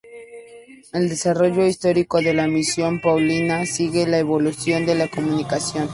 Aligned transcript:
El 0.93 1.09
desarrollo 1.09 1.63
histórico 1.67 2.21
de 2.21 2.33
la 2.33 2.47
misión 2.47 2.99
paulina 3.01 3.67
sigue 3.67 4.07
la 4.07 4.17
evolución 4.17 4.83
de 4.87 4.95
la 4.95 5.07
comunicación. 5.07 5.89